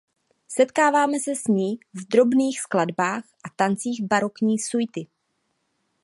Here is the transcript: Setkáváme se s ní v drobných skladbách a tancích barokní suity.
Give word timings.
Setkáváme 0.47 1.19
se 1.19 1.35
s 1.35 1.47
ní 1.47 1.79
v 1.93 2.07
drobných 2.07 2.59
skladbách 2.61 3.23
a 3.49 3.49
tancích 3.57 4.03
barokní 4.07 4.59
suity. 4.59 5.07